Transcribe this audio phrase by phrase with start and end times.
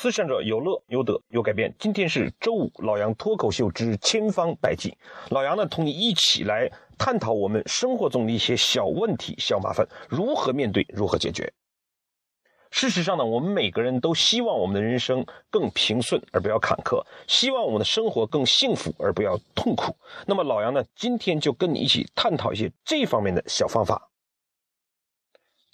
[0.00, 1.74] 思想者有乐有得有改变。
[1.76, 4.96] 今天是周五，老杨脱口秀之千方百计。
[5.30, 11.52] 老杨呢，同你一起来探讨我们生活中的一些小问题、小麻烦，如何面对，如何解决。
[12.70, 19.96] 事实上呢，我们每个人都希望我们的人生更平顺，而不要坎坷；希望我们的生活更幸福，而不要痛苦。
[20.26, 24.12] 那么，老杨呢，今天就跟你一起探讨一些这方面的小方法。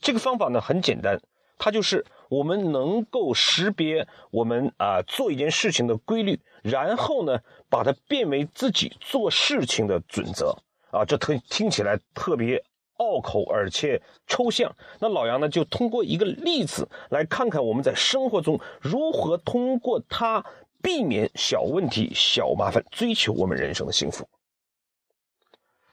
[0.01, 1.21] 这个方法呢，很简单。
[1.59, 10.57] 它就是我们能够识别我们啊做一件事情的规律，然后呢把它变为自己做事情的准则
[10.91, 12.63] 啊，这特听起来特别
[12.99, 14.75] 拗口而且抽象。
[14.99, 20.45] 那老杨呢就通过一个例子来看看我们在生活中如何通过它
[20.83, 24.29] 避免小问题、小麻烦，追求我们人生的幸福。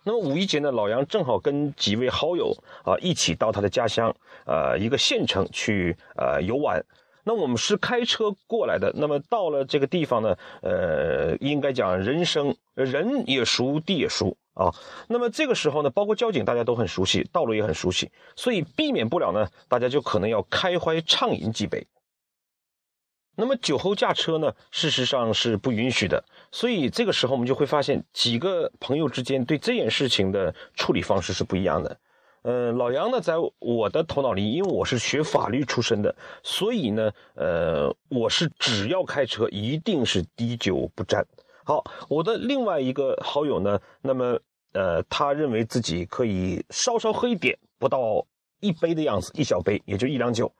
[0.03, 2.51] 那么五一节呢，老杨正好跟几位好友
[2.83, 4.13] 啊一起到他的家乡，
[4.45, 6.83] 呃，一个县城去呃游玩。
[7.23, 8.91] 那我们是开车过来的。
[8.95, 14.73] 那么到了这个地方呢，呃，应该讲人生人也熟，地也熟啊。
[15.07, 21.85] 那么这个时候呢，包括交警大家都很熟悉，道路也很熟悉，所以避免不了呢，大家就可能要开怀畅饮几杯。
[23.35, 26.23] 那么酒后驾车呢，事实上是不允许的。
[26.51, 31.97] 所以这个时候我们就会发现，几个朋友之间对这件事情的处理方式是不一样的。
[32.43, 41.23] 呃，老杨呢，在我的头脑里，因为我是学法律出身的，所以呢，呃，我是只要开车一定是滴酒不沾。
[41.63, 44.39] 好，我的另外一个好友呢，那么
[44.73, 48.25] 呃，他认为自己可以稍稍喝一点，不到
[48.59, 50.51] 一杯的样子，一小杯也就一两酒。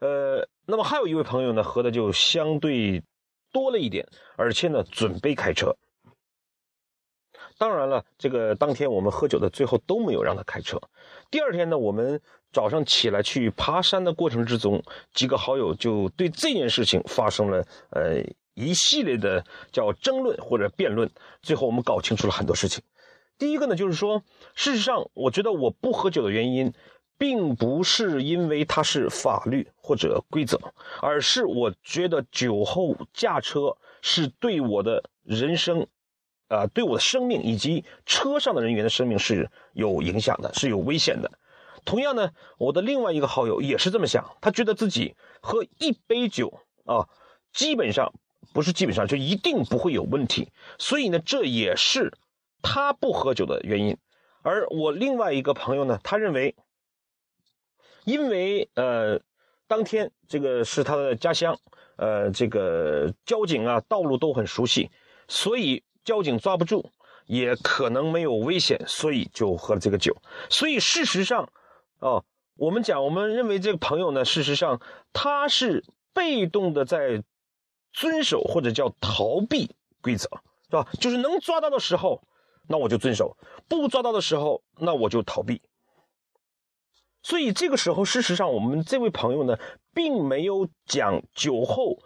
[0.00, 3.02] 呃，那么还有一位朋友呢，喝的就相对
[3.52, 5.74] 多了一点，而且呢，准备开车。
[7.56, 10.80] 当然了，这个当天我们喝酒的最后都没有让他开车。
[11.30, 12.20] 第二天呢，我们
[12.52, 14.80] 早上起来去爬山的过程之中，
[15.12, 18.22] 几个好友就对这件事情发生了呃
[18.54, 21.10] 一系列的叫争论或者辩论。
[21.42, 22.84] 最后我们搞清楚了很多事情。
[23.38, 24.22] 第一个呢，就是说，
[24.54, 26.72] 事实上，我觉得我不喝酒的原因。
[27.18, 30.56] 并不是因为它是法律或者规则，
[31.02, 35.88] 而是我觉得酒后驾车是对我的人生，
[36.46, 41.32] 啊，对我的生命以及车上的人员的生命是有影响的，是有危险的。
[41.84, 47.08] 同样呢，我的另外一个好友也是这么想，他觉得自己喝一杯酒啊，
[47.52, 48.12] 基本上
[48.52, 52.12] 不是基本上就一定不会有问题，所以呢，这也是
[52.62, 53.96] 他不喝酒的原因。
[54.42, 56.54] 而我另外一个朋友呢，他认为。
[58.08, 59.20] 因为呃，
[59.66, 61.54] 当天这个是他的家乡，
[61.96, 64.90] 呃，这个交警啊，道路都很熟悉，
[65.28, 66.90] 所以交警抓不住，
[67.26, 70.16] 也可能没有危险，所以就喝了这个酒。
[70.48, 71.52] 所以事实上，
[71.98, 72.24] 哦，
[72.56, 74.80] 我们讲，我们认为这个朋友呢，事实上
[75.12, 77.22] 他是被动的在
[77.92, 80.30] 遵守或者叫逃避规则，
[80.70, 80.88] 是吧？
[80.98, 82.22] 就是能抓到的时候，
[82.66, 83.36] 那我就遵守；
[83.68, 85.60] 不抓到的时候，那我就逃避。
[87.28, 89.58] 所以这个时候，事实上，我们这位朋友呢，
[89.92, 91.98] 并没有讲酒后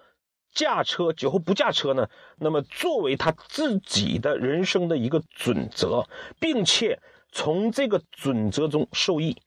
[0.53, 2.09] 驾车、酒后不驾车呢，
[2.41, 6.09] 那么作为他自己的人生的一个准则，
[6.41, 6.99] 并且
[7.31, 9.41] 从这个准则中受益。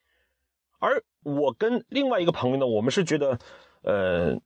[0.79, 3.37] 而我跟另外一个朋友呢，我们是觉得，
[3.81, 4.39] 呃，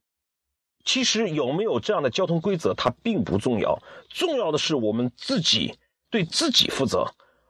[0.84, 3.78] 其实有没有这样的交通规则，它并不重要，
[4.10, 5.78] 重要的是我们自己
[6.10, 7.06] 对自己负责，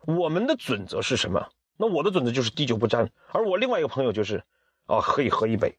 [0.05, 1.47] 我们的准则是什么？
[1.81, 4.43] 那我的准则就是滴酒不沾，而我另外一个朋友就是，
[4.85, 5.77] 啊，可以喝一杯。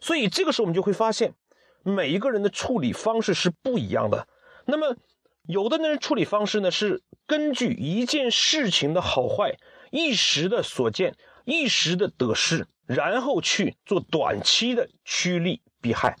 [0.00, 1.34] 所以这个时候我们就会发现，
[1.82, 4.28] 每一个人的处理方式是不一样的。
[4.64, 4.96] 那么，
[5.48, 9.56] 有的人处理方式呢是根据一件事情的好坏、
[9.90, 16.16] 一时的所见、一时的得失，然后去做短期的趋利避害。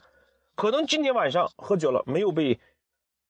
[0.56, 2.58] 可能今天晚上喝酒了，没有被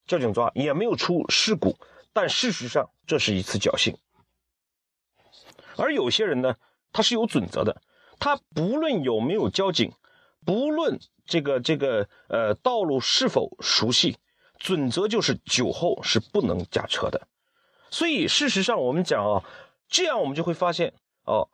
[0.06, 1.76] 交警抓，也没有出事故，
[2.14, 3.94] 但事实上这是一次侥幸。
[5.76, 6.56] 而有些人呢，
[6.92, 7.80] 他是有准则的，
[8.18, 9.92] 他不论有没有交警，
[10.44, 14.16] 不论这个这个呃道路是否熟悉，
[14.58, 17.28] 准则就是酒后是不能驾车的。
[17.90, 19.44] 所以事实上我们讲啊，
[19.88, 20.92] 这样我们就会发现
[21.24, 21.48] 哦，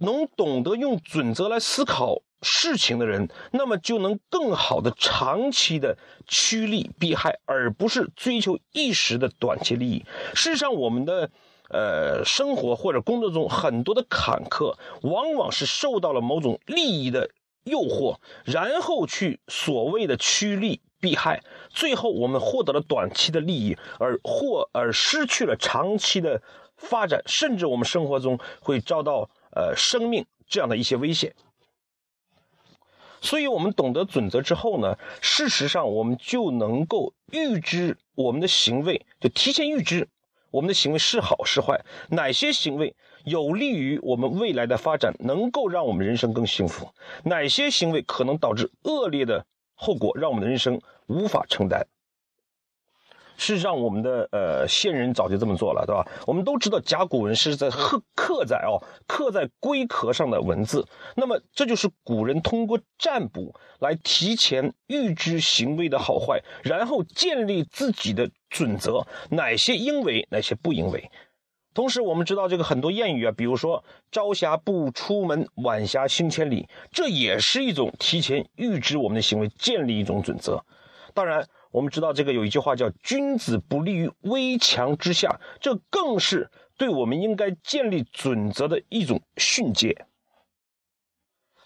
[0.00, 5.96] 能懂得用准则来思考事情的人，那么就能更好的长期的
[6.26, 10.04] 趋利避害，而不是追求一时的短期利益。
[10.34, 11.30] 事实上我们的。
[11.68, 17.30] 呃，生活或者工作中很多的坎坷，往往是受到了某种利益的
[17.64, 26.42] 诱惑，然后去所谓的趋利避害，最后我们获得了短期的利益，而或而失去了长期的
[26.76, 31.34] 发展，甚至我们生活中会遭到呃生命这样的一些危险。
[33.20, 40.08] 所以，我们懂得准则之后呢，事实上我们就能够预知我们的行为，就提前预知
[40.50, 41.80] 我们的行为是好是坏，
[42.10, 46.88] 哪些行为有利于我们未来的发展，能够让我们人生更幸福，
[47.24, 51.86] 哪些行为可能导致恶劣的后果，让我们的人生无法承担。
[53.38, 56.04] 事实上，我们的呃先人早就这么做了，对吧？
[56.26, 71.08] 我们都知道甲骨文是在刻刻在哦刻在龟壳上的文字，那么这就是古人通过占卜来提前预知行为的好坏，然后建立自己的准则，哪些应为，哪些不应为。
[71.74, 80.64] 同时，我们知道这个很多谚语啊，比如说“朝霞不出门，晚霞行千里”，这也是一种提前预知我们的行为，建立一种准则。
[81.14, 81.46] 当然。
[81.70, 90.06] 我们知道这个有一句话叫“君子不立于危墙之下”，这更是对我们应该建立准则的一种训诫。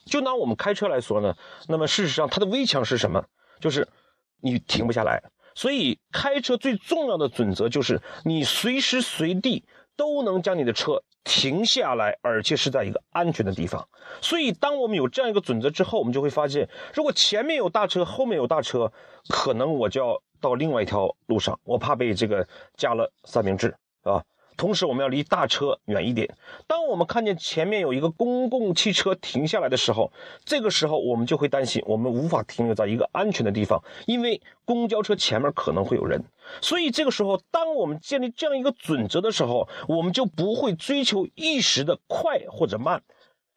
[0.04, 1.36] 就拿我们开车来说呢，
[1.68, 3.24] 那么事实上它的危墙是什么？
[3.60, 3.86] 就是
[4.40, 5.22] 你停不下来。
[5.54, 9.64] 所以开车最重要的准则就是你随时随地
[9.96, 13.88] 都能将你的车停下来，而且是在一个安全的地方。
[14.20, 18.92] 所以当我们有这样一个准则之后，我们就会发现，如果前面有大车，后面有大车。
[19.28, 22.44] 可能我就要到另外一条路上，我怕被这个
[22.76, 23.72] 加了三明治
[24.02, 24.20] 啊。
[24.56, 26.36] 同时，我们要离大车远一点。
[26.66, 30.12] 当我们看见前面有一个公共汽车停下来的时候，
[30.44, 36.22] 这个时候我们就会担心，我们无法停留在一个安全的地方，因为公交车前面可能会有人。
[36.60, 43.02] 所以，这个时候，当我们建立这样一个准则的时候，我们就不会追求一时的快或者慢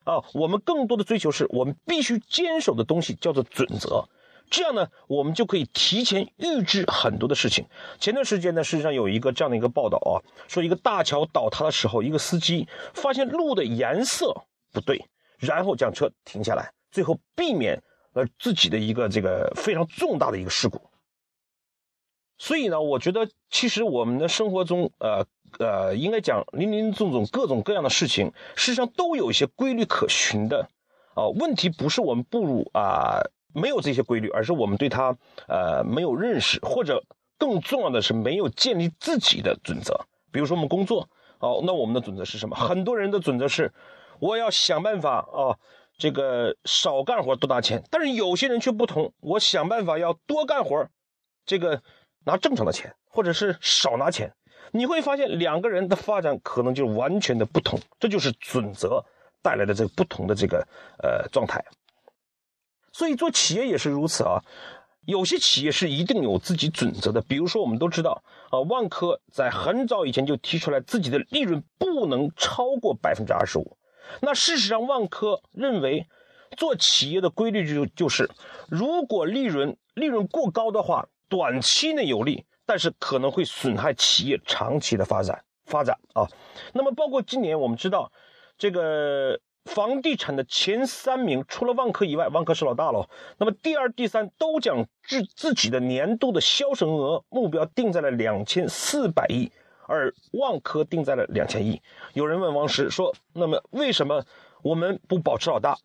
[0.06, 0.24] 啊。
[0.34, 4.08] 我们更多的追求是我们必须坚守的东西，叫做准则。
[4.50, 7.66] 这样呢，我们就可以提前预知很多的事情。
[8.00, 14.36] 前段时间呢，事实上有一个这样的一个报道啊，说一个大桥倒塌的时候，一个司机发现路的颜色
[14.72, 15.04] 不对，
[15.38, 17.82] 然后将车停下来，最后避免
[18.14, 20.82] 了自己的一个这个非常重大的一个事故。
[22.38, 25.26] 所以呢，我觉得其实我们的生活中，呃
[25.58, 30.70] 呃，应该讲林林总总各种各样的事情，事实上都有一些规律可循的。
[31.16, 33.22] 啊，问题不是我们步入啊。
[33.56, 35.16] 没有这些规律，而是我们对它，
[35.48, 37.02] 呃，没有认识，或者
[37.40, 39.98] 更重要的是没有建立自己的准则。
[40.32, 41.08] 比如说我们工作，
[41.40, 42.56] 哦，那我们的准则是什么？
[42.58, 43.72] 很多人的准则是，
[44.20, 45.56] 我要想办法啊，
[45.98, 47.82] 这个少干活多拿钱。
[47.90, 50.88] 但是有些人却不同，我想办法要多干活，
[51.46, 51.82] 这个
[52.26, 54.34] 拿正常的钱，或者是少拿钱。
[54.72, 59.02] 你会发现两个人的发展可能就完全的不同，这就是准则
[59.42, 60.68] 带来的这个不同的这个
[61.02, 61.64] 呃状态。
[62.98, 64.42] 所以做企业也是如此啊，
[65.06, 67.22] 有些企业是一定有自己准则的。
[67.24, 73.78] 比如说，我们都知道啊，万科在很早以前就提出来自己的利润不能超过百分之二十五。
[74.22, 76.08] 那事实上，万科认为
[76.56, 78.30] 做企业的规律就就是，
[78.70, 86.26] 如果利润利润过高的话，短期内有利，但是可能会损害企业长期的发展发展啊。
[86.72, 88.10] 那么，包括今年我们知道
[88.58, 89.38] 这个。
[89.66, 93.10] 房地产的前三名，除了万科以外，万科是老大了。
[93.38, 99.52] 那么第二、第三都将自自己的年度的销售额目标定在了两千四百亿，
[99.88, 101.82] 而万科定在了两千亿。
[102.14, 104.24] 有人问王石说：“那么为什么
[104.62, 105.76] 我们不保持老大？”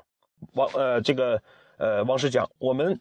[0.53, 1.43] 王呃，这个
[1.79, 3.01] 呃，王石讲：“我们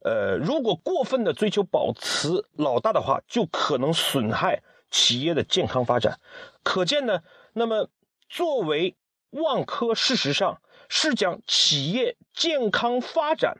[0.00, 4.60] 呃，如果过分的追求保持老大的话，就可能损害
[4.90, 6.18] 企业的健康发展。
[6.64, 7.22] 可见呢，
[7.52, 7.88] 那么
[8.28, 8.96] 作为。”
[9.30, 13.58] 万科事实上是将企业健康发展，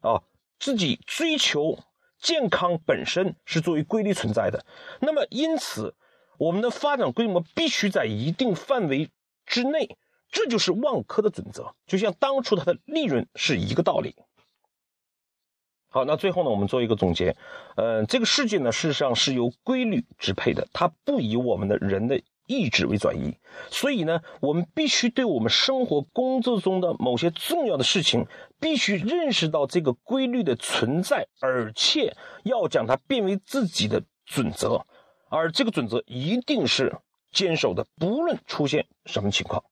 [0.00, 0.22] 啊，
[0.58, 1.78] 自己追求
[2.18, 4.64] 健康本身是作为规律存在的。
[5.00, 5.94] 那么，因此
[6.38, 9.10] 我们的发展规模必须在一定范围
[9.44, 9.98] 之内，
[10.30, 11.74] 这就是万科的准则。
[11.86, 14.16] 就像当初它的利润是一个道理。
[15.88, 17.36] 好，那最后呢，我们做一个总结。
[17.76, 22.22] 嗯，这个世界呢，事实上是由规律支配的，它不以我们的人的。
[22.46, 23.36] 意志为转移，
[23.70, 28.24] 所以呢，我们必须对我们生活、工作中的某些重要的事情，
[28.60, 34.86] 必须认识到这个规律的存在，而且要将它变为自己的准则，
[35.28, 36.96] 而这个准则一定是
[37.32, 39.64] 坚守的，不论出现什么情况。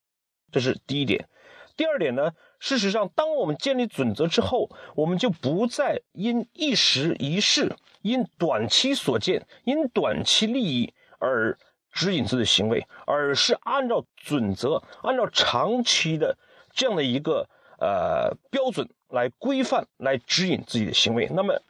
[0.51, 1.29] 这是第一点。
[1.77, 11.57] 第二点呢，事实上，当我们建立准则之后，我们就不再因一时一事、因短期所见、因短期利益而。
[11.95, 16.37] 指引自己的行为，而是按照准则，按照长期的
[16.73, 17.49] 这样的一个
[17.79, 21.63] 呃标准来规范、来指引自己的行为，那么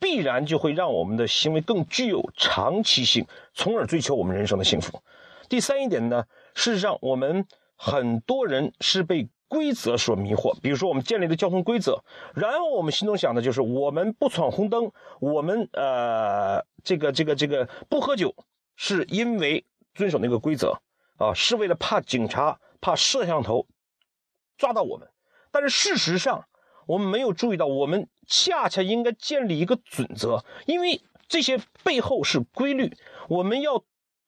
[0.00, 5.00] 必然就会让我们的行为更具有长期性，从而追求我们人生的幸福。
[5.48, 6.24] 第三一点呢，
[6.54, 7.46] 事实上我们
[7.76, 10.58] 很多人是被规则所迷惑。
[10.60, 12.02] 比如说，我们建立的交通规则，
[12.34, 18.34] 然后我们心中想的就是我们不闯红灯，我们呃这个这个这个不喝酒，
[18.82, 20.80] 是因为遵守那个规则
[21.18, 23.66] 啊，是为了怕警察怕摄像头
[24.56, 25.06] 抓到我们。
[25.50, 26.48] 但是事实上，
[26.86, 32.96] 我们没有注意到，我们恰恰应该建立一个准则，因为这些背后是规律，
[33.28, 33.84] 我们要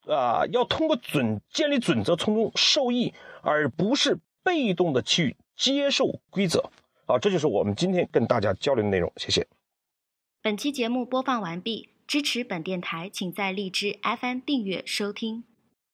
[0.07, 6.71] 啊要通过准建立准则从中受益，而不是被动的去接受规则。
[7.07, 9.11] 啊，这就是我们今天跟大家交流的内容。
[9.17, 9.49] 谢谢。
[10.43, 15.45] 本期节目播放完毕，支持本电台，请在荔枝 FM 订阅收听。